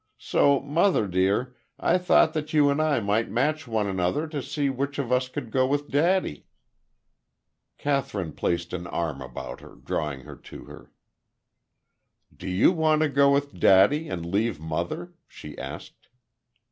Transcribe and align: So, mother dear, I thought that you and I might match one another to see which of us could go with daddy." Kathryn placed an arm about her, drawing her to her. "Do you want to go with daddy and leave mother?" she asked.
So, 0.17 0.59
mother 0.59 1.05
dear, 1.07 1.55
I 1.79 1.99
thought 1.99 2.33
that 2.33 2.53
you 2.53 2.71
and 2.71 2.81
I 2.81 2.99
might 2.99 3.29
match 3.29 3.67
one 3.67 3.85
another 3.85 4.27
to 4.29 4.41
see 4.41 4.67
which 4.67 4.97
of 4.97 5.11
us 5.11 5.29
could 5.29 5.51
go 5.51 5.67
with 5.67 5.91
daddy." 5.91 6.47
Kathryn 7.77 8.31
placed 8.33 8.73
an 8.73 8.87
arm 8.87 9.21
about 9.21 9.59
her, 9.61 9.75
drawing 9.75 10.21
her 10.21 10.35
to 10.37 10.63
her. 10.63 10.91
"Do 12.35 12.49
you 12.49 12.71
want 12.71 13.03
to 13.03 13.09
go 13.09 13.31
with 13.31 13.59
daddy 13.59 14.09
and 14.09 14.25
leave 14.25 14.59
mother?" 14.59 15.13
she 15.27 15.55
asked. 15.55 16.07